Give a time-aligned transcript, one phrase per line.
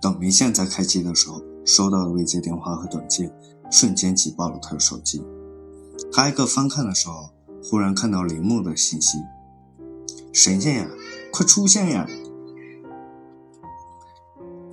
[0.00, 3.30] 等林宪在开机的时候，收到的未接电话和短信
[3.70, 5.22] 瞬间挤爆了他的手机。
[6.10, 7.30] 他挨个翻看的时候，
[7.62, 9.18] 忽然看到铃木的信息
[10.32, 10.88] ：“神仙呀，
[11.30, 12.08] 快出现呀！”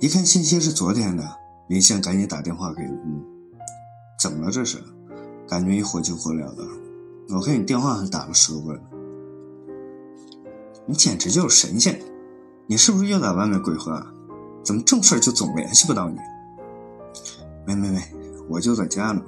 [0.00, 1.36] 一看信息是昨天的，
[1.68, 3.22] 林宪赶紧打电话给铃木
[4.18, 4.50] ：“怎么了？
[4.50, 4.82] 这是？
[5.46, 6.64] 感觉一火急火燎的。
[7.30, 8.80] 我看你电话还打了十多个。
[10.86, 12.00] 你简直就是神仙！
[12.66, 13.94] 你是不是又在外面鬼混？
[13.94, 14.14] 啊
[14.62, 16.18] 怎么正事就总联系不到你
[17.66, 18.00] ？”“没没没，
[18.48, 19.22] 我就在家呢，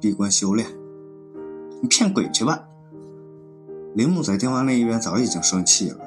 [0.00, 0.66] 闭关修炼。”
[1.82, 2.66] 你骗鬼去吧！
[3.94, 5.98] 铃木在电话那一边早已经生气了。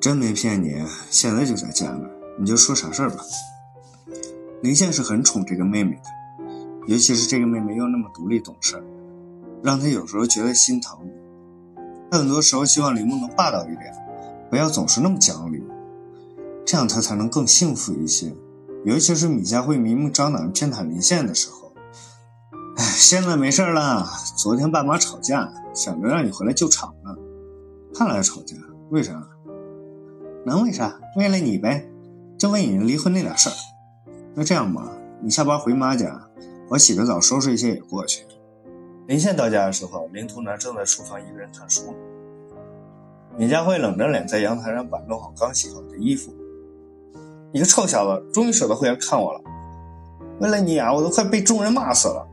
[0.00, 2.08] 真没骗你，现在就在家呢。
[2.38, 3.16] 你就说啥事儿吧。
[4.62, 6.02] 林宪是很宠这个妹妹的，
[6.86, 8.82] 尤其是这个妹妹又那么独立懂事，
[9.62, 10.98] 让他有时候觉得心疼。
[12.10, 13.92] 他很多时候希望铃木能霸道一点，
[14.48, 15.62] 不要总是那么讲理，
[16.66, 18.34] 这样他才能更幸福一些。
[18.84, 21.72] 尤其是米佳慧明目张胆偏袒林宪的时候。
[22.76, 24.06] 哎，现在没事了。
[24.36, 27.14] 昨天爸妈吵架，想着让你回来救场呢。
[27.94, 28.56] 看来吵架，
[28.90, 29.22] 为啥？
[30.44, 31.00] 能为啥？
[31.16, 31.88] 为了你呗，
[32.36, 33.52] 就为你离婚那点事儿。
[34.34, 34.92] 那这样吧，
[35.22, 36.28] 你下班回妈家，
[36.68, 38.26] 我洗个澡，收拾一些也过去。
[39.06, 41.94] 林宪到家的时候，林图南正在厨房一个人看书。
[43.38, 46.34] 米佳慧冷着脸在阳台上摆弄好刚洗好的衣服。
[47.52, 49.40] 你个臭小子，终于舍得回来看我了。
[50.40, 52.26] 为了你啊，我都快被众人骂死了。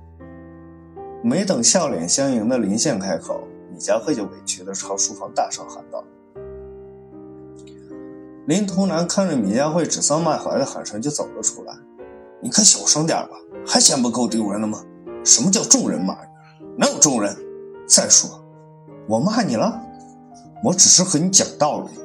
[1.21, 3.39] 没等笑脸相迎的林宪开口，
[3.71, 6.03] 米佳慧就委屈地朝书房大声喊道
[8.45, 11.73] ：“林图南看着米佳慧指桑骂槐的喊声，就走了出来。
[12.41, 14.83] 你可小声点吧，还嫌不够丢人的吗？
[15.23, 16.29] 什么叫众人骂你？
[16.77, 17.33] 哪有众人？
[17.87, 18.43] 再说，
[19.07, 19.81] 我骂你了？
[20.61, 22.02] 我只是和你讲道理。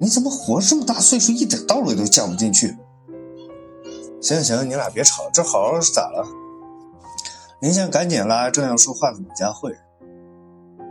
[0.00, 2.76] 你怎么活这么大岁数，一点道理都讲不进去？
[4.20, 6.26] 行行行，你俩别吵了，这好好是咋了？”
[7.60, 9.76] 林先赶紧拉正要说话的李佳慧，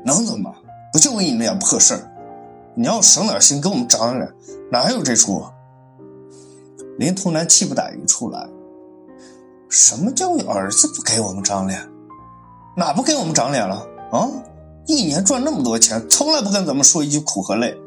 [0.06, 0.53] 能怎么？
[0.91, 2.12] 不就为你那点破事儿？
[2.75, 4.34] 你要省点心，跟我们长脸，
[4.72, 5.44] 哪有这出？
[6.97, 8.47] 林图南气不打一处来。
[9.69, 11.90] 什么叫儿子不给我们长脸？
[12.75, 13.88] 哪不给我们长脸了？
[14.12, 14.29] 啊！
[14.85, 17.78] 一年赚那么多钱，从来不跟咱们说一句苦和累，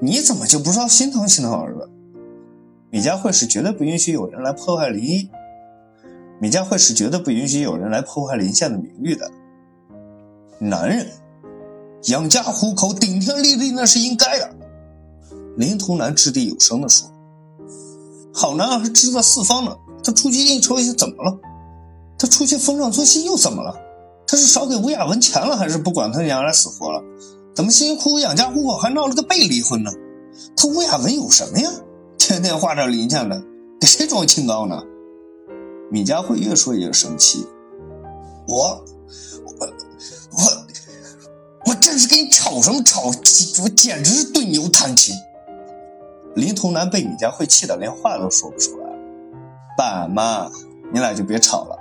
[0.00, 1.88] 你怎么就不知道心疼心疼儿子？
[2.90, 5.30] 米佳慧是绝对不允许有人来破坏林一。
[6.40, 9.30] 米佳慧是绝对不允许有人来破坏林宪的名誉的。
[10.58, 11.06] 男人
[12.04, 14.50] 养家糊口、顶天立地那是应该的。
[15.56, 17.08] 林图南掷地有声地说
[18.34, 21.38] ：“好男儿志在四方呢，他出去应酬一下怎么了？
[22.18, 23.76] 他出去逢场作戏又怎么了？
[24.26, 27.02] 他是少给吴雅文钱了，还是不管他娘俩死活了？
[27.54, 29.90] 怎么辛辛苦苦养家糊口还闹了个被离婚呢？
[30.56, 31.70] 他吴雅文有什么呀？
[32.18, 33.42] 天天画着林家的，
[33.80, 34.82] 给谁装清高呢？”
[35.92, 37.46] 米佳慧越说越生气，
[38.48, 38.84] 我
[39.60, 39.66] 我
[40.32, 40.42] 我
[41.66, 43.12] 我真是跟你吵什么吵？
[43.62, 45.14] 我简直是对牛弹琴。
[46.34, 48.86] 林童南被米佳慧气得连话都说不出来。
[49.78, 50.50] 爸妈，
[50.92, 51.78] 你俩就别吵了，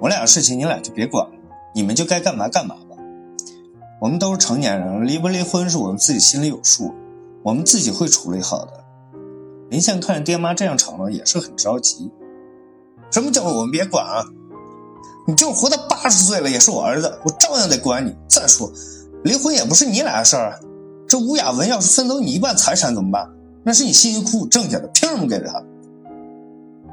[0.00, 1.32] 我俩的事情你俩就别管了，
[1.74, 2.76] 你们就该干嘛干嘛。
[4.00, 6.92] 我们都是成年人了，离不离婚是我们自己心里有数，
[7.42, 8.84] 我们自己会处理好的。
[9.70, 12.10] 林宪看着爹妈这样吵闹，也是很着急。
[13.10, 14.24] 什么叫我们别管啊？
[15.26, 18.14] 你就活到八十岁了，也是我儿子，我照样得管你。
[18.28, 18.70] 再说，
[19.22, 20.60] 离婚也不是你俩的事儿。
[21.08, 23.30] 这吴雅文要是分走你一半财产怎么办？
[23.62, 25.62] 那是你辛辛苦苦挣下的，凭什么给他？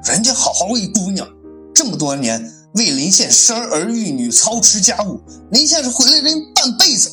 [0.03, 1.27] 人家好好一姑娘，
[1.75, 2.41] 这么多年
[2.73, 5.19] 为林县生儿育女、操持家务，
[5.51, 7.11] 林县是毁了人半辈子，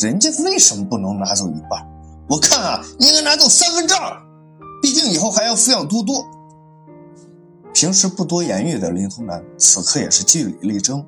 [0.00, 1.86] 人家为什么不能拿走一半？
[2.28, 4.16] 我看啊，应该拿走三分之二，
[4.82, 6.26] 毕竟以后还要抚养多多。
[7.72, 11.04] 平时不多言语的林童南，此刻也是据理力争。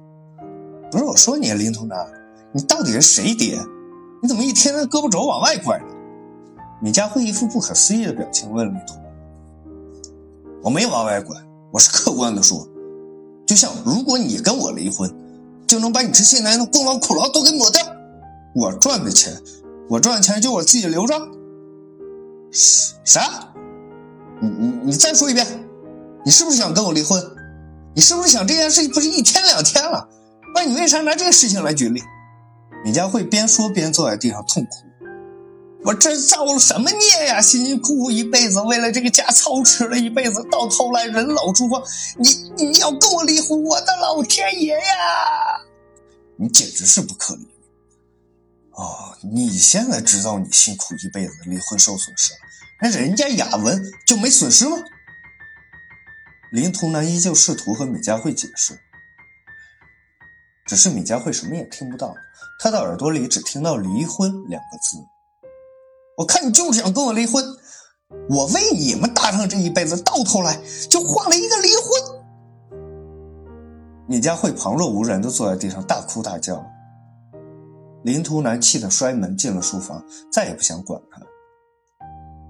[0.90, 2.06] 不是我说你，林童南，
[2.52, 3.58] 你到底是谁爹？
[4.22, 5.86] 你怎么一天天胳膊肘往外拐呢？
[6.80, 9.04] 米佳慧一副不可思议的表情问林童南
[10.64, 11.36] ：“我没往外拐，
[11.72, 12.66] 我是客观的说，
[13.50, 15.12] 就像如果你跟我离婚，
[15.66, 17.84] 就能把你这些年的功劳苦劳都给抹掉。
[18.54, 19.36] 我赚的钱，
[19.88, 21.20] 我赚的钱就我自己留着。
[22.52, 23.48] 啥？
[24.40, 25.44] 你你你再说一遍。”
[26.24, 27.20] 你是不是想跟我离婚？
[27.96, 30.08] 你是不是想这件事情不是一天两天了？
[30.54, 32.00] 那你为啥拿这个事情来举例？
[32.84, 34.70] 李佳慧边说边坐在地上痛哭。
[35.82, 37.40] 我这造了什么孽呀？
[37.40, 41.82] 辛辛苦苦一辈子，为了这个家操持了一辈子，到头来人老珠黄，
[42.18, 43.62] 你你要跟我离婚？
[43.62, 45.60] 我的老天爷呀！
[46.36, 47.48] 你简直是不可理喻！
[48.72, 52.38] 哦，你现在知道你辛苦一辈子离婚受损失了，
[52.82, 54.76] 那人家雅文就没损失吗？
[56.52, 58.78] 林图南依旧试图和米佳慧解释，
[60.66, 62.14] 只是米佳慧什么也听不到，
[62.58, 64.98] 她的耳朵里只听到“离婚”两个字。
[66.20, 67.42] 我看你就是想跟我离婚，
[68.28, 72.78] 我为你们搭上这一辈子，到头来就换了一个离婚。
[74.06, 76.62] 米佳慧旁若无人的坐在地上大哭大叫。
[78.02, 81.22] 林图南气得摔门进了书房，再也不想管他。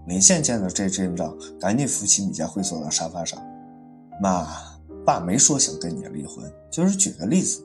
[0.08, 3.40] 林宪见到这阵仗，赶紧扶起米佳慧坐到沙发上。
[4.20, 4.49] 妈，
[5.06, 7.64] 爸没说想跟你离婚，就是举个例子，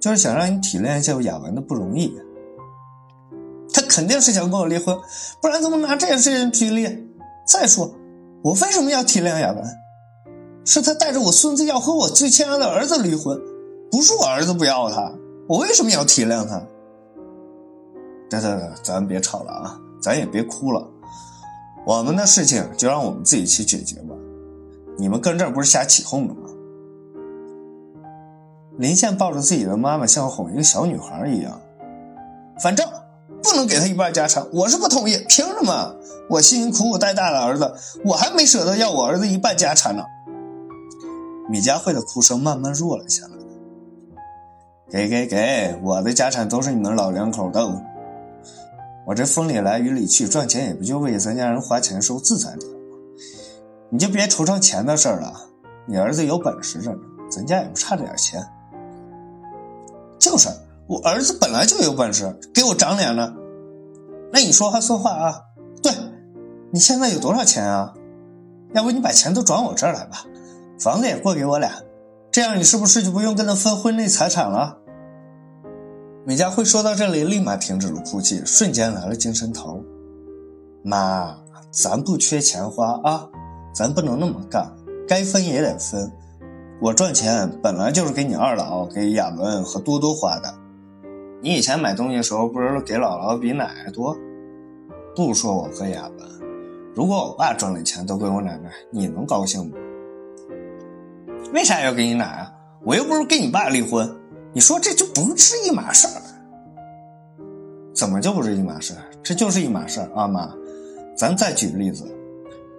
[0.00, 2.12] 就是想让你体谅一下雅文的不容易。
[3.92, 4.98] 肯定是想跟我离婚，
[5.42, 7.06] 不然怎么拿这件事情举例？
[7.46, 7.94] 再说，
[8.42, 9.62] 我为什么要体谅雅文？
[10.64, 13.38] 是他带着我孙子要和我最亲爱的儿子离婚，
[13.90, 15.12] 不是我儿子不要他，
[15.46, 16.62] 我为什么要体谅他？
[18.30, 20.88] 得得得，咱别吵了啊，咱也别哭了，
[21.84, 24.14] 我们的事情就让我们自己去解决吧。
[24.96, 26.48] 你们跟这儿不是瞎起哄的吗？
[28.78, 31.60] 林倩抱着自己的妈妈，像哄一个小女孩一样。
[32.60, 32.88] 反正
[33.42, 35.16] 不能给他一半家产，我是不同意。
[35.28, 35.96] 凭什么？
[36.30, 37.74] 我辛辛苦苦带大的儿子，
[38.04, 40.04] 我还没舍得要我儿子一半家产呢。
[41.50, 43.32] 米佳慧的哭声慢慢弱了下来。
[44.88, 47.82] 给给给，我的家产都是你们老两口的。
[49.04, 52.78] 我这风里来雨里去，赚钱也不就为咱家人花钱受自在点吗？
[53.90, 55.32] 你就别愁上钱的事了。
[55.86, 58.40] 你儿子有本事着呢，咱家也不差这点钱。
[60.18, 60.48] 就是，
[60.92, 63.34] 我儿子本来就有本事，给我长脸了。
[64.30, 65.40] 那你说话算话啊？
[65.82, 65.90] 对，
[66.70, 67.94] 你现在有多少钱啊？
[68.74, 70.26] 要不你把钱都转我这儿来吧，
[70.78, 71.72] 房子也过给我俩，
[72.30, 74.76] 这样你是不是就不用跟他分婚内财产了？
[76.26, 79.82] 米佳慧说到这里，立马停止了哭泣，瞬间来了精神头。
[80.84, 81.38] 妈，
[81.70, 83.26] 咱不缺钱花啊，
[83.74, 84.70] 咱不能那么干，
[85.08, 86.12] 该分也得分。
[86.82, 90.52] 我赚钱本来就是给你二老、给亚文和多多花的。
[91.44, 94.16] 你以前买东西的时候，不是给姥姥比奶奶多？
[95.16, 96.24] 不说我和哑巴，
[96.94, 99.76] 如果我爸赚的钱都归我奶奶，你能高兴吗？
[101.52, 102.52] 为啥要给你奶啊？
[102.84, 104.08] 我又不是跟你爸离婚。
[104.52, 106.22] 你说这就不是一码事儿，
[107.92, 108.94] 怎么就不是一码事？
[109.20, 110.48] 这就是一码事啊，妈，
[111.16, 112.04] 咱再举个例子，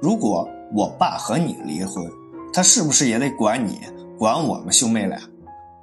[0.02, 2.10] 如果我爸和你离婚，
[2.54, 3.82] 他是不是也得管你，
[4.18, 5.20] 管我们兄妹俩？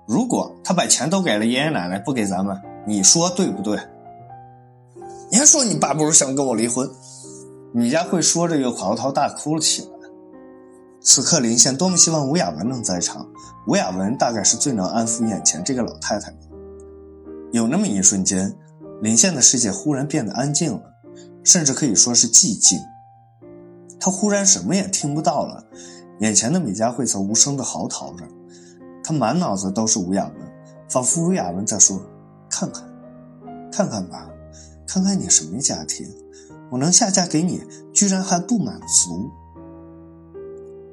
[0.07, 2.57] 如果他把钱都给了爷爷奶奶，不给咱们，
[2.87, 3.79] 你说对不对？
[5.31, 6.91] 你还说你爸不是想跟我离婚？
[7.73, 9.89] 米佳慧说着又嚎啕大哭了起来。
[11.01, 13.27] 此刻，林宪多么希望吴雅文能在场。
[13.67, 16.39] 吴雅文大概是最能安抚眼前这个老太太的。
[17.53, 18.55] 有那么一瞬间，
[19.01, 20.83] 林宪的世界忽然变得安静了，
[21.45, 22.79] 甚至可以说是寂静。
[24.01, 25.65] 他忽然什么也听不到了，
[26.21, 28.25] 眼前的米佳慧则无声地嚎啕着，
[29.05, 30.35] 他满脑子都是吴雅文，
[30.89, 32.01] 仿佛吴雅文在说
[32.51, 32.85] ：“看看，
[33.73, 34.29] 看看吧，
[34.87, 36.07] 看看你什么家庭，
[36.71, 37.63] 我能下嫁给你，
[37.93, 39.31] 居然还不满足。”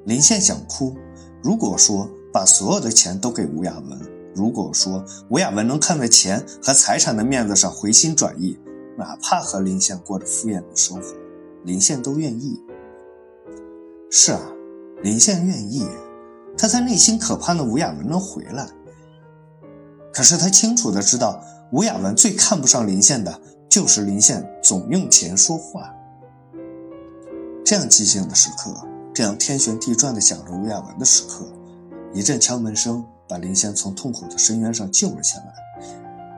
[0.05, 0.95] 林宪想哭。
[1.43, 3.99] 如果说把所有的钱都给吴雅文，
[4.33, 8.57] 如果说吴雅文能看在钱和财产的面子上回心转意，
[8.97, 11.13] 哪怕和林宪过着敷衍的生活，
[11.63, 12.61] 林宪都愿意。
[14.09, 14.41] 是啊，
[15.03, 15.87] 林宪愿意。
[16.57, 18.67] 他在内心可盼的吴雅文能回来。
[20.17, 21.39] 可是他清楚的知道，
[21.71, 25.93] 吴雅文最看不上林宪的就是林宪总用钱说话。
[27.63, 28.75] 这样寂静的时刻。
[29.13, 31.45] 这样天旋地转的想着吴亚文的时刻，
[32.15, 35.53] 一阵敲门声把林宪从痛苦的深渊上救了下来。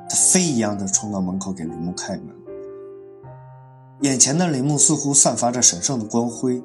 [0.09, 2.35] 他飞一样的冲到门口给林木开门。
[4.01, 6.61] 眼前的林木似乎散发着神圣的光辉，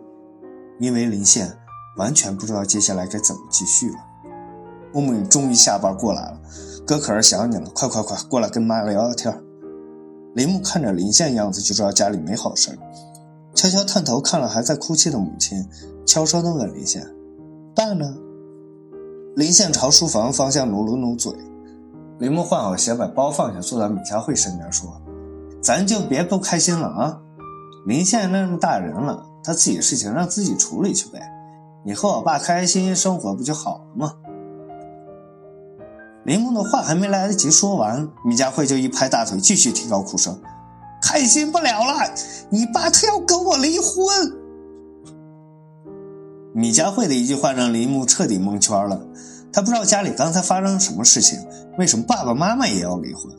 [0.80, 1.56] 因为林宪
[1.96, 3.98] 完全不知道接下来该怎么继续了。
[5.02, 6.40] 木木，终于下班过来了，
[6.86, 9.36] 哥可是想你了，快快快过来跟妈聊聊天。
[10.34, 12.76] 林木看着林宪样子就知道家里没好事
[13.54, 15.64] 悄悄探头看了还在哭泣的母亲。
[16.04, 17.04] 悄声地问林宪
[17.74, 18.16] ：“爸呢？”
[19.36, 21.32] 林宪朝书房方向努了努嘴。
[22.18, 25.00] 林木换好鞋，把包放下，坐在米佳慧身边说
[25.62, 27.20] ：“咱就别不开心了啊！
[27.86, 31.20] 林宪那么大人了，他自己的事情让自己处理去呗。
[31.84, 34.12] 你和我爸开开心心生活不就好了吗？”
[36.24, 40.40] 林木的话还没来得及说完，米佳慧就一拍大腿，继续提高哭声
[41.02, 42.14] ：“开心不了了！
[42.50, 44.06] 你爸他要跟我离婚！”
[46.54, 49.06] 米佳慧的一句话让林木彻底蒙圈了，
[49.52, 51.38] 他不知道家里刚才发生什么事情，
[51.78, 53.30] 为什么爸爸妈妈也要离婚？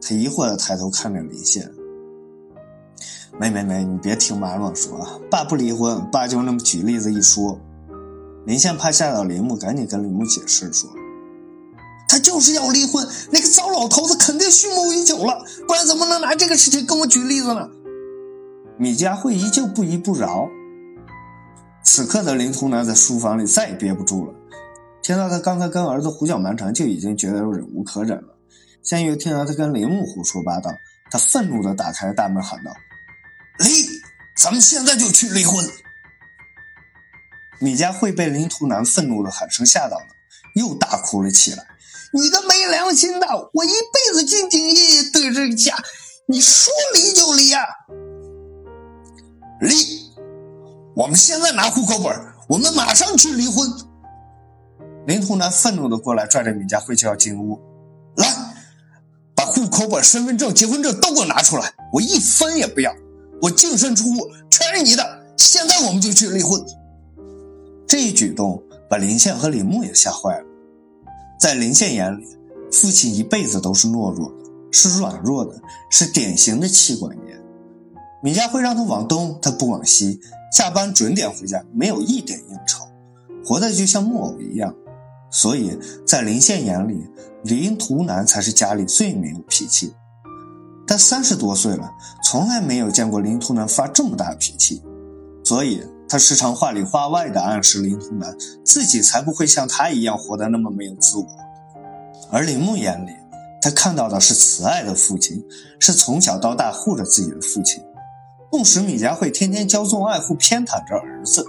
[0.00, 1.70] 他疑惑的抬头看着林宪，
[3.38, 6.00] 没没没，你别听妈乱说啊，爸不离婚。
[6.10, 7.58] 爸就那么举例子一说。
[8.46, 10.88] 林宪怕吓到林木，赶紧跟林木解释说
[12.08, 17.68] ：“他就是要离婚，那个糟老头子肯定蓄谋已久了，不然怎么能拿这个事情跟我举例子呢？”
[18.78, 20.48] 米佳慧依旧不依不饶。
[21.82, 24.34] 此刻的林图南在书房里再也憋不住了，
[25.02, 28.36] 听到他刚才跟儿子胡搅蛮缠，就已经觉得忍无可忍了。
[28.82, 30.70] 现在又听到他跟林木胡说八道，
[31.10, 32.70] 他愤怒地打开大门喊道
[33.58, 33.66] ：“离！
[34.36, 35.64] 咱们现在就去离婚！”
[37.58, 40.06] 米佳慧被林图南愤怒的喊声吓到了，
[40.54, 41.64] 又大哭了起来
[42.12, 43.26] ：“你个没良心的！
[43.52, 45.76] 我一辈子兢兢业业对这个家，
[46.26, 47.62] 你说离就离啊！”
[49.60, 49.74] 离！
[50.94, 52.14] 我们现在拿户口本，
[52.48, 53.70] 我们马上去离婚。
[55.06, 57.60] 林图南愤怒的过来，拽着米佳慧就要进屋。
[58.16, 58.26] 来，
[59.34, 62.94] 把户口本、身份证、结婚证都给我拿出来，我一分也不要，
[63.42, 65.26] 我净身出户全是你的。
[65.36, 66.60] 现在我们就去离婚。
[67.86, 70.44] 这一举动把林宪和李木也吓坏了。
[71.46, 72.26] 在林宪眼里，
[72.72, 74.34] 父亲一辈子都是懦弱的，
[74.72, 77.40] 是软弱的，是典型的妻管严。
[78.20, 80.18] 米家会让他往东，他不往西，
[80.52, 82.84] 下班准点回家，没有一点应酬，
[83.44, 84.74] 活得就像木偶一样。
[85.30, 87.06] 所以在林宪眼里，
[87.44, 89.94] 林图南才是家里最没有脾气。
[90.84, 91.88] 他三十多岁了，
[92.24, 94.82] 从来没有见过林图南发这么大脾气，
[95.44, 101.26] 所以他时常话里话外的暗示林图南自己才不会像他一样活得那么没有自我。
[102.30, 103.10] 而林木眼里，
[103.60, 105.44] 他看到的是慈爱的父亲，
[105.80, 107.82] 是从小到大护着自己的父亲。
[108.52, 111.44] 纵使米佳慧天天骄纵爱护、偏袒着儿子，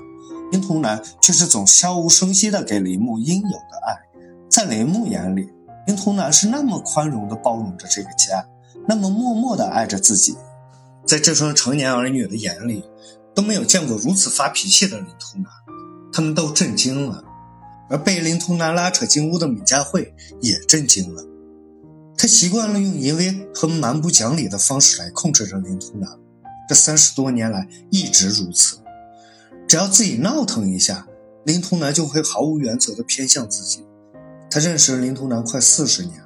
[0.51, 3.95] 林图南却是总悄无声息地给林木应有的爱。
[4.49, 5.49] 在林木眼里，
[5.85, 8.45] 林图南是那么宽容地包容着这个家，
[8.87, 10.35] 那么默默地爱着自己。
[11.05, 12.83] 在这双成年儿女的眼里，
[13.37, 15.45] 都没有见过如此发脾气的林图南，
[16.11, 17.23] 他们都震惊了。
[17.87, 21.23] 而被林图南拉扯进屋的米佳慧也震惊了。
[22.17, 26.09] 她习惯了用淫威和蛮不讲理的方式来控制着林图南。
[26.67, 28.79] 这三十多年来一直如此，
[29.67, 31.07] 只要自己闹腾一下，
[31.45, 33.85] 林图南就会毫无原则的偏向自己。
[34.49, 36.19] 他认识林图南快四十年，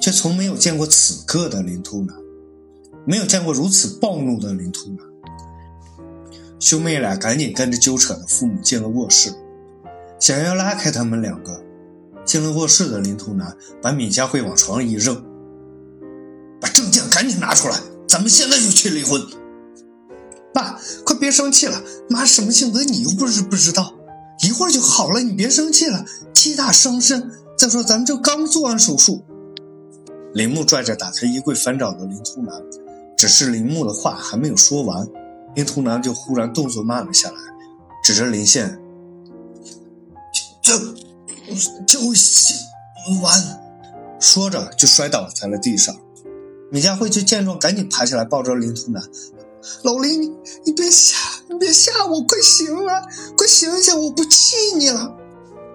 [0.00, 2.16] 却从没有见过此刻的林图南，
[3.06, 5.09] 没有见过如此暴怒的林图南。
[6.60, 9.32] 兄妹俩赶紧跟着纠扯的父母进了卧室，
[10.20, 11.60] 想要拉开他们两个。
[12.22, 15.20] 进了卧室的林图南把米佳慧往床上一扔，
[16.60, 17.80] 把证件赶紧拿出来。
[18.06, 19.20] 咱们现在就去离婚，
[20.52, 21.82] 爸，快别生气了。
[22.08, 23.94] 妈什么性格你又不是不知道，
[24.46, 27.30] 一会儿就好了，你别生气了，气大伤身。
[27.56, 29.24] 再说咱们这刚做完手术。
[30.34, 32.62] 林木拽着打开衣柜翻找的林图南，
[33.16, 35.08] 只是林木的话还没有说完，
[35.54, 37.36] 林图南就忽然动作慢了下来，
[38.02, 38.80] 指着林宪，
[40.62, 40.78] 就
[41.86, 42.54] 就写
[43.22, 43.60] 完，
[44.20, 45.94] 说着就摔倒在了地上。
[46.70, 49.02] 米佳慧就见状，赶紧爬起来抱着林图南
[49.82, 50.32] ：“老林，你
[50.66, 51.16] 你别吓，
[51.48, 53.02] 你别吓我，快醒了，
[53.36, 55.16] 快醒醒，我不气你了。”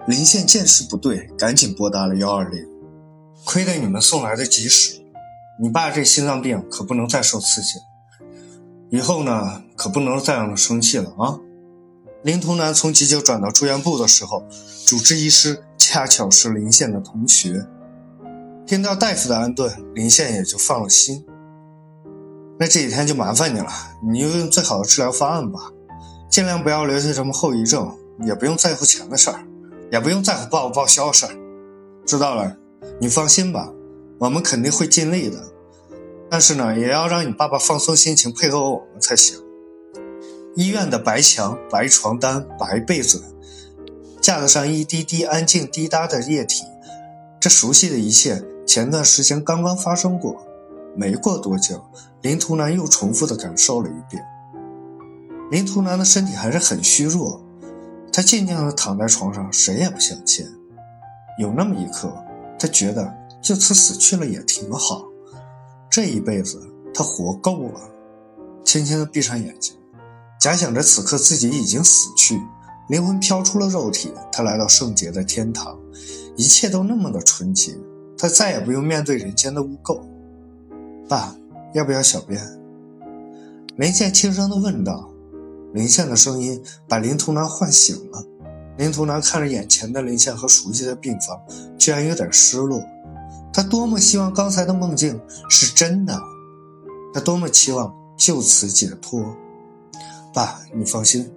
[0.08, 2.66] 林宪见势不对，赶紧拨打了幺二零。
[3.44, 5.02] 亏得你们送来的及时，
[5.60, 7.84] 你爸这心脏病可不能再受刺激了，
[8.90, 11.38] 以后呢可不能再让他生气了啊！
[12.22, 14.42] 林童男从急救转到住院部的时候，
[14.86, 17.66] 主治医师恰巧是林宪的同学。
[18.66, 21.24] 听到大夫的安顿，林宪也就放了心。
[22.58, 23.68] 那这几天就麻烦你了，
[24.02, 25.70] 你就用最好的治疗方案吧，
[26.28, 29.46] 尽量不要留下什么后遗症，也不用在乎钱的事儿，
[29.92, 31.32] 也不用在乎报不报销的事儿。
[32.04, 32.56] 知道了，
[33.00, 33.70] 你放心吧，
[34.18, 35.38] 我们肯定会尽力的。
[36.28, 39.38] 但是呢，也要让你爸爸放松心情，配合我们才行。
[40.56, 43.22] 医院的白墙、白床单、白被子，
[44.20, 46.64] 架子上一滴滴安静滴答的液体，
[47.38, 48.42] 这熟悉的一切。
[48.66, 50.44] 前段时间刚刚发生过，
[50.96, 51.84] 没过多久，
[52.22, 54.24] 林图南又重复的感受了一遍。
[55.52, 57.40] 林图南的身体还是很虚弱，
[58.12, 60.44] 他静静的躺在床上，谁也不想见。
[61.38, 62.12] 有那么一刻，
[62.58, 65.04] 他觉得就此死去了也挺好，
[65.96, 66.60] 这一辈子
[66.92, 67.80] 他活够了。
[68.62, 69.74] 轻轻的闭上眼睛，
[70.38, 72.38] 假想着此刻自己已经死去，
[72.90, 75.74] 灵魂飘出了肉体，他来到圣洁的天堂，
[76.36, 77.74] 一切都那么的纯洁。
[78.18, 79.98] 他再也不用面对人间的污垢。
[81.08, 81.34] 爸，
[81.72, 82.38] 要不要小便？
[83.76, 85.10] 林宪轻声的问道。
[85.72, 88.22] 林宪的声音把林图南唤醒了。
[88.76, 91.40] 林图南看着眼前的林宪和熟悉的病房，
[91.78, 92.84] 居然有点失落。
[93.56, 96.20] 他多么希望刚才的梦境是真的，
[97.14, 99.34] 他多么期望就此解脱。
[100.34, 101.32] 爸，你放心，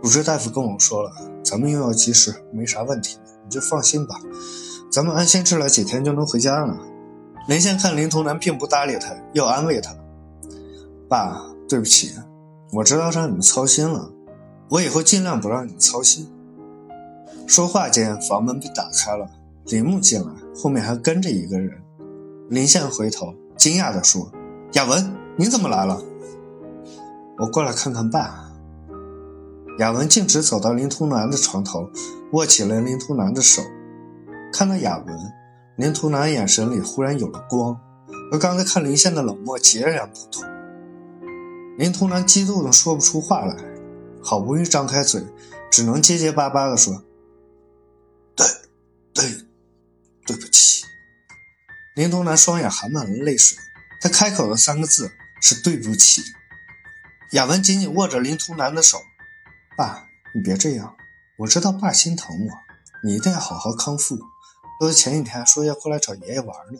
[0.00, 1.10] 主治大夫跟我说了，
[1.42, 4.14] 咱们用药及时，没啥问题，你就放心吧。
[4.88, 6.78] 咱们安心治疗几天就能回家了。
[7.48, 9.92] 林宪看林童南并不搭理他，要安慰他
[11.10, 12.12] ：“爸，对不起，
[12.70, 14.12] 我知道让你们操心了，
[14.68, 16.30] 我以后尽量不让你们操心。”
[17.48, 19.28] 说话间，房门被打开了，
[19.66, 21.70] 林木进来，后面还跟着一个人。
[22.50, 24.30] 林宪回头，惊讶地说
[24.74, 26.02] ：“雅文，你怎么来了？”
[27.40, 28.50] 我过来看看爸。
[29.78, 31.88] 雅文径直走到林图南的床头，
[32.32, 33.62] 握起了林图南的手。
[34.52, 35.18] 看到雅文，
[35.76, 37.80] 林图南眼神里忽然有了光，
[38.30, 40.46] 和刚才看林宪的冷漠截然不同。
[41.78, 43.56] 林图南激动的说不出话来，
[44.22, 45.24] 好不容易张开嘴，
[45.70, 47.02] 只能结结巴巴的说
[50.26, 50.84] ：“对不起。”
[51.94, 53.56] 林图南双眼含满了泪水，
[54.00, 56.22] 他开口的三个字是“对不起”。
[57.32, 59.00] 雅文紧紧握着林图南的手。
[59.76, 60.96] 爸，你别这样，
[61.38, 62.50] 我知道爸心疼我，
[63.04, 64.18] 你一定要好好康复。
[64.80, 66.78] 多子前几天说要过来找爷爷玩呢。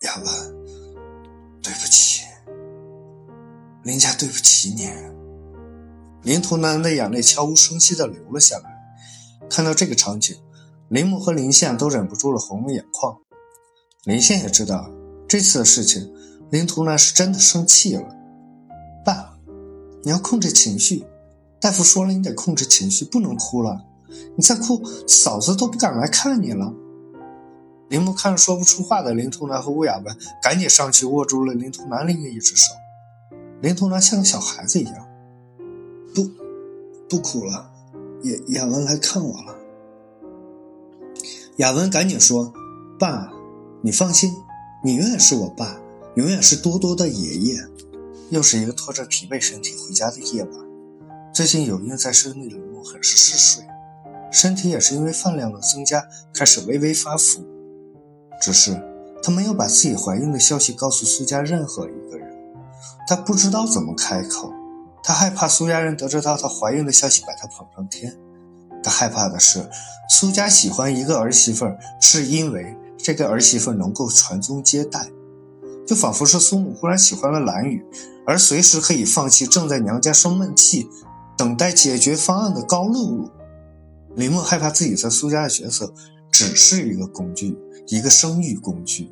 [0.00, 0.64] 亚文，
[1.62, 2.24] 对不起，
[3.82, 4.90] 林家对不起你。
[6.22, 8.70] 林图南的眼泪悄无声息地流了下来。
[9.50, 10.36] 看到这个场景，
[10.88, 13.18] 林木和林宪都忍不住了红了眼眶。
[14.04, 14.90] 林宪也知道
[15.28, 16.12] 这次的事情，
[16.50, 18.04] 林图南是真的生气了。
[19.04, 19.30] 爸。
[20.06, 21.02] 你要控制情绪，
[21.58, 23.86] 大夫说了，你得控制情绪，不能哭了。
[24.36, 26.70] 你再哭，嫂子都不敢来看你了。
[27.88, 32.74] 林木看着说不出话的林图南和吴雅文，赶紧上去握住了林图南另一只手。
[33.62, 35.08] 林图南像个小孩子一样，
[36.14, 36.28] 不，
[37.08, 37.72] 不哭了。
[38.24, 39.56] 雅雅文来看我了。
[41.58, 42.52] 雅文赶紧说
[42.98, 43.30] ：“爸，
[43.80, 44.34] 你放心，
[44.82, 45.80] 你永远是我爸，
[46.16, 47.56] 永远是多多的爷爷。”
[48.30, 50.52] 又是一个拖着疲惫身体回家的夜晚。
[51.32, 53.64] 最近有孕在身的林木很是嗜睡，
[54.32, 56.02] 身体也是因为饭量的增加
[56.32, 57.44] 开始微微发福。
[58.40, 58.74] 只是
[59.22, 62.34] 她没有把自己怀孕的消息告诉苏家任何一个人，
[63.06, 64.50] 她不知道怎么开口。
[65.04, 68.18] 她害怕苏家人得知到她怀孕的消息把她捧上天。
[68.84, 69.68] 他害怕的是
[70.08, 75.08] 苏家喜欢一个儿媳妇儿，是因为这个儿媳妇能够传宗接代。
[75.86, 77.84] 就仿佛是苏母忽然喜欢了蓝雨，
[78.26, 80.88] 而随时可以放弃正在娘家生闷气、
[81.36, 83.30] 等待解决方案的高露露。
[84.14, 85.92] 林默害怕自己在苏家的角色
[86.30, 89.10] 只是一个工具，一个生育工具。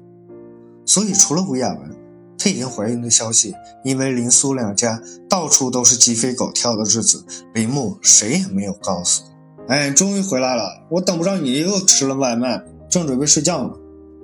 [0.87, 1.97] 所以除了吴雅文，
[2.39, 3.55] 她已经怀孕的消息，
[3.85, 9.25] 因为林苏两家到处都是鸡飞狗跳的日子，林默谁也没有告诉。
[9.73, 13.73] 哎，终于回来了，我等不着你又吃了外卖，正准备睡觉呢。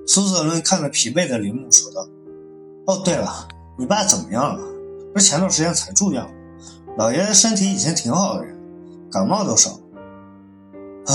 [0.06, 2.06] 苏泽伦看着疲惫的林木说道。
[2.86, 4.62] 哦，对了，你爸怎么样了？
[5.14, 6.28] 不是前段时间才住院吗？
[6.98, 8.46] 老爷子身体以前挺好的，
[9.10, 9.70] 感冒都少。
[11.06, 11.14] 啊，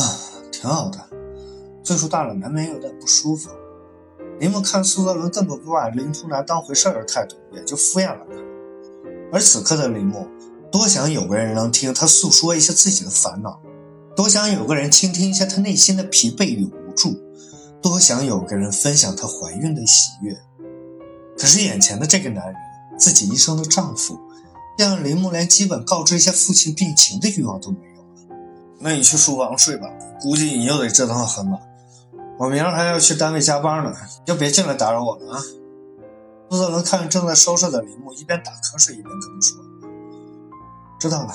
[0.52, 0.98] 挺好的，
[1.84, 3.52] 岁数大了难免有点不舒服。
[4.40, 8.36] 林木看苏泽伦根本不把林图南当回事的态度，也就敷衍了他。
[9.32, 10.28] 而此刻的林木，
[10.72, 13.62] 多想有个人能听他诉说一下自己的烦恼，
[14.16, 17.18] 多想有个人倾听一下她内心的疲惫与无助，
[17.82, 20.38] 多想有个人分享她怀孕的喜悦。
[21.38, 22.56] 可是眼前的这个男人，
[22.98, 24.20] 自己一生的丈夫，
[24.78, 28.08] 让林木连基本告知一下父亲病情的欲望都没有了。
[28.80, 29.88] 那你去书房睡吧，
[30.22, 31.60] 估计你又得折腾很晚。
[32.38, 33.94] 我明儿还要去单位加班呢，
[34.26, 35.42] 就别进来打扰我了啊！
[36.50, 39.58] 苏泽文看着正在收拾的林木，一边打瞌睡一边跟他说
[41.00, 41.34] ：“知道了。”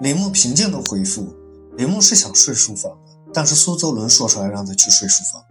[0.00, 1.32] 林木平静的回复
[1.78, 5.42] ：“林木是想睡书房的，但是苏泽伦说出来让他去睡书房，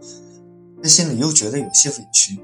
[0.84, 2.40] 他心里又觉得有些委屈。”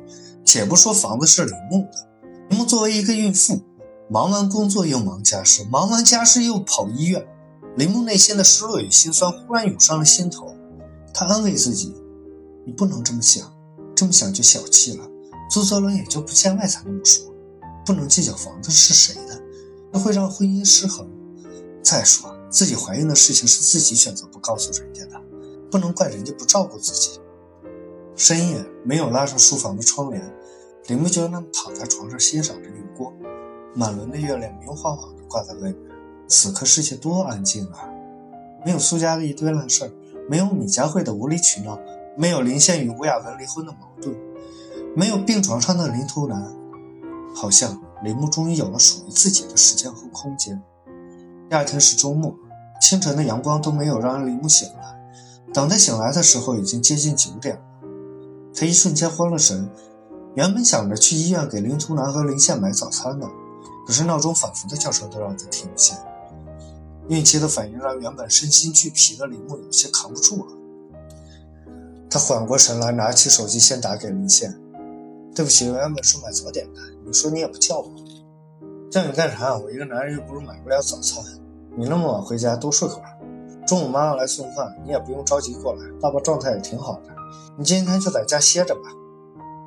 [0.46, 2.08] 且不说房子是铃木的，
[2.50, 3.62] 铃木作为一个孕妇，
[4.10, 7.28] 忙完工作又忙家事，忙完家事又跑医院，
[7.76, 10.56] 铃木内心的失落与心酸忽然涌上了心头。
[11.14, 11.94] 他安慰自己
[12.66, 13.52] ：“你不能这么想，
[13.94, 15.06] 这么想就小气了。
[15.50, 17.26] 苏泽伦也就不见外才那么说，
[17.86, 19.42] 不能计较房子是谁的，
[19.92, 21.06] 那会让婚姻失衡。
[21.90, 25.22] 再说自己怀孕的事情是自己选择不告诉人家的，
[25.72, 27.18] 不能怪人家不照顾自己。”
[28.14, 30.22] 深夜没有拉上书房的窗帘，
[30.88, 33.14] 林木就那么躺在床上欣赏着月光。
[33.74, 35.76] 满轮的月亮明晃晃地挂在外面。
[36.28, 37.88] 此刻世界多安静啊！
[38.66, 39.92] 没有苏家的一堆烂事儿，
[40.30, 41.80] 没有米佳慧的无理取闹，
[42.18, 44.14] 没有林宪与吴雅文离婚的矛盾，
[44.94, 46.54] 没有病床上的林图南。
[47.34, 50.62] 好像林木终于有了属于自己的时间和空间。
[51.50, 52.36] 第二天是周末，
[52.82, 54.98] 清晨的阳光都没有让林木醒来。
[55.54, 57.62] 等他醒来的时候，已经接近九点了。
[58.54, 59.70] 他一瞬间慌了神，
[60.36, 63.30] 原本想着去医院给林图南和林宪买早餐呢，
[63.86, 65.98] 可是闹钟反复的叫声都让他听不见。
[67.08, 70.52] 孕期的反应让原本身心俱疲的林木有些扛不住了。
[72.10, 74.54] 他缓过神来，拿起手机先打给林宪
[75.34, 77.90] ：“对不起，我原本说买早点的，你说你也不叫我，
[78.98, 79.56] 叫你干啥？
[79.56, 81.24] 我一个男人又不是买不了早餐。
[81.76, 83.16] 你那么晚回家，多睡会儿。
[83.68, 85.82] 中午妈妈来送饭，你也不用着急过来。
[86.02, 87.12] 爸爸状态也挺好的，
[87.60, 88.82] 你今天就在家歇着吧。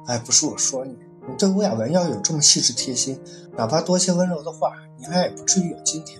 [0.07, 3.21] 哎，不是我说你，你对吴雅文要有这么细致贴心，
[3.57, 6.19] 哪怕多些温柔的话，你俩也不至于有今天。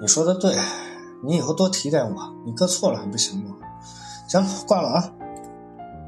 [0.00, 0.56] 你说的对，
[1.22, 2.34] 你以后多提点我。
[2.46, 3.54] 你哥错了还不行吗？
[4.26, 5.12] 行，挂了啊。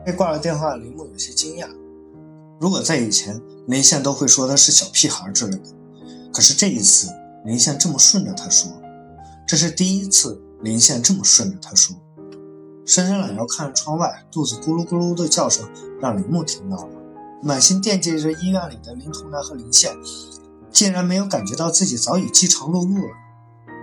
[0.06, 1.68] 被挂了电话，林木有些惊讶。
[2.60, 5.64] 如果在以前，林宪都会说他是小屁孩之类的。
[6.30, 7.08] 可是这一次，
[7.46, 8.70] 林宪这么顺着他说，
[9.48, 11.96] 这是第一次林宪这么顺着他说。
[12.84, 15.66] 伸伸懒腰看着窗外，肚子咕噜咕噜的叫声
[16.02, 16.90] 让林木听到了。
[17.42, 19.96] 满心惦记着医院里的林童南和林宪，
[20.70, 23.14] 竟然没有感觉到自己早已饥肠辘辘了。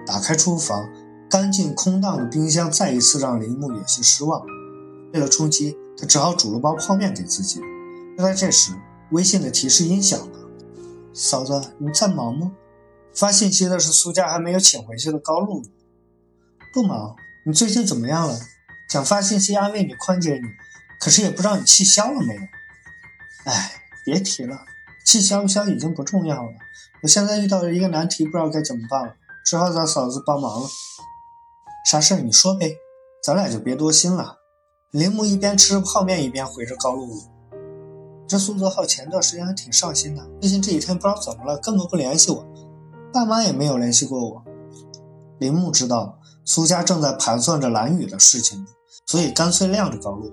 [0.06, 0.88] 打开厨房，
[1.28, 4.46] 干净空荡的冰箱再一次让林木有些失望。
[5.14, 7.60] 为了充饥，他只好煮了包泡面给自己。
[8.18, 8.74] 就在这时，
[9.12, 10.40] 微信的提示音响了
[11.14, 12.52] ：“嫂子，你在忙吗？”
[13.14, 15.64] 发信息的是苏家还没有请回去的高露露。
[16.74, 18.40] 不忙，你最近怎么样了？
[18.90, 20.48] 想发信息安慰你、宽解你，
[21.00, 22.42] 可是也不知道你气消了没有。
[23.46, 23.72] 哎，
[24.04, 24.66] 别提了，
[25.06, 26.52] 气消不消已经不重要了。
[27.04, 29.14] 我现在遇到了一个难题，不知道该怎么办了。
[29.46, 30.68] 只好找嫂子帮忙了。
[31.86, 32.78] 啥事你说呗，
[33.24, 34.40] 咱俩就别多心了。
[34.90, 37.37] 铃木一边吃着泡面一边回着高露露。
[38.28, 42.46] 这苏泽浩前段时间还挺上心的，最近这几天不知道怎么了，根本不联系我，
[43.14, 44.44] 爸妈也没有联系过我。
[45.40, 48.66] 林木知道苏家正在盘算着蓝雨的事情，
[49.06, 50.32] 所以干脆晾着高露。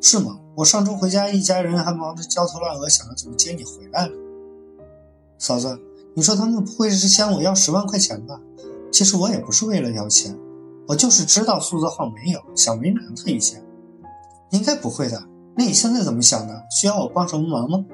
[0.00, 0.40] 是吗？
[0.56, 4.12] 我上周回家，一家人还忙着焦头烂额，想着怎么接你回来呢。
[5.38, 5.78] 嫂子。
[6.14, 8.40] 你说他们不会是向我要十万块钱吧？
[8.90, 10.36] 其实我也不是为了要钱，
[10.88, 13.56] 我就是知道苏泽浩没有，想为难他一下。
[14.50, 15.22] 应该不会的。
[15.58, 16.64] 那你现在怎么想的？
[16.70, 17.84] 需要我帮什么忙吗？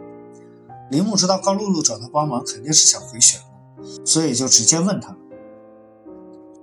[0.90, 5.16] 林木知道高露露找他帮忙肯定是想回旋了，所以就直接问他：“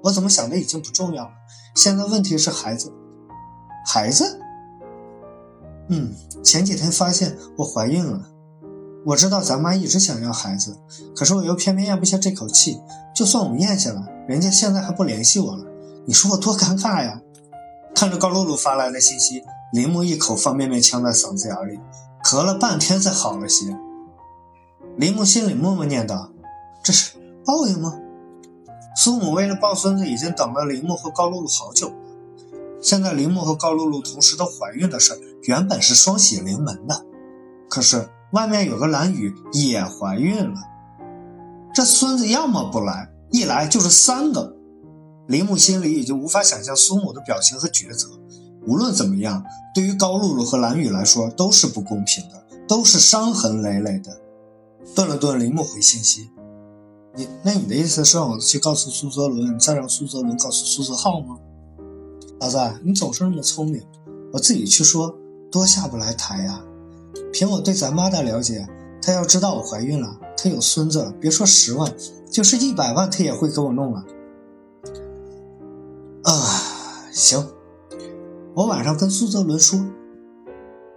[0.04, 1.32] 我怎么想的已经不重要了，
[1.76, 2.94] 现在问题是孩子。
[3.84, 4.40] 孩子？
[5.90, 8.22] 嗯，前几天发现我怀孕了。”
[9.04, 10.78] 我知道咱妈一直想要孩子，
[11.16, 12.80] 可是我又偏偏咽不下这口气。
[13.16, 15.66] 就算我咽下了，人家现在还不联系我了，
[16.06, 17.20] 你说我多尴尬呀！
[17.96, 21.80] 看着高露露发来的信息，林木一口方便面呛在嗓子眼里，
[22.24, 23.78] 咳了半天才好了些。
[24.98, 26.30] 林木心里默默念叨
[26.84, 27.98] ：“这是报应吗？”
[28.96, 31.96] 苏母为了抱孙子，已经等了林木和高露露好久了。
[32.82, 37.06] 现在林木和高露露同时都怀孕的事，原本是双喜临门的，
[37.70, 38.10] 可是。
[38.32, 40.56] 外面有个蓝雨也怀孕了，
[41.74, 44.56] 这孙子要么不来，一来就是三个。
[45.28, 48.08] 林木心里已经无法想象苏母的表情和抉择。
[48.68, 49.44] 无论怎么样，
[49.74, 54.22] 对于高露露和蓝雨来说都是不公平的，都是伤痕累累的。
[54.96, 56.30] 顿了顿，林木回信息
[57.16, 61.38] ：“你那你的意思是让我去告诉苏泽伦，再让苏泽伦告诉苏泽浩吗？”
[62.40, 63.82] 老子，你总是那么聪明，
[64.34, 65.16] 我自己去说
[65.52, 66.64] 多下不来台呀。
[67.32, 68.68] 凭我对咱妈的了解，
[69.02, 71.94] 她要知道我怀孕了，她有孙子，别说十万，
[72.30, 74.04] 就是一百万，她也会给我弄了。
[76.24, 76.34] 啊，
[77.12, 77.46] 行，
[78.54, 79.80] 我晚上跟苏泽伦说。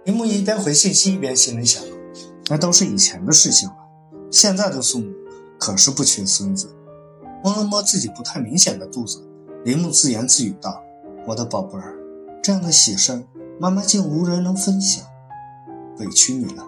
[0.03, 1.81] 林木一边回信息一边心里想，
[2.47, 3.75] 那都是以前的事情了，
[4.29, 5.11] 现在的宋母
[5.57, 6.69] 可是不缺孙子。
[7.43, 9.23] 摸了摸自己不太明显的肚子，
[9.63, 10.83] 林木自言自语道
[11.25, 11.95] ：“我的宝贝儿，
[12.43, 13.25] 这样的喜事，
[13.59, 15.03] 妈妈竟无人能分享。”
[15.97, 16.63] 委屈你了。